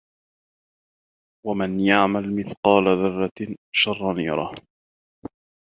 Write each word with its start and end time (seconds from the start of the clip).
وَمَن 1.45 1.79
يَعمَل 1.79 2.35
مِثقالَ 2.35 2.83
ذَرَّةٍ 2.85 3.55
شَرًّا 3.75 4.21
يَرَهُ 4.21 4.51